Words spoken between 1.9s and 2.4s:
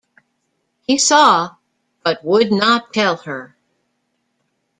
but